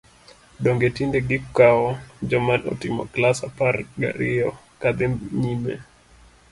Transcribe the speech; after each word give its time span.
Donge 0.63 0.87
tinde 0.95 1.19
gikawo 1.29 1.87
joma 2.29 2.55
otimo 2.71 3.03
klas 3.13 3.37
apar 3.47 3.75
gariyo 4.01 4.49
ka 4.79 4.89
dhi 4.97 5.05
nyime! 5.41 5.73